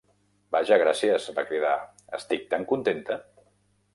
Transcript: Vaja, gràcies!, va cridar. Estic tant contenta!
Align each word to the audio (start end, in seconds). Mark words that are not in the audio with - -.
Vaja, 0.53 0.77
gràcies!, 0.83 1.27
va 1.35 1.43
cridar. 1.51 1.75
Estic 2.19 2.47
tant 2.55 2.65
contenta! 2.75 3.19